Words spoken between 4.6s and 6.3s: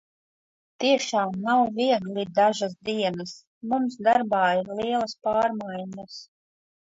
ir lielas pārmaiņas.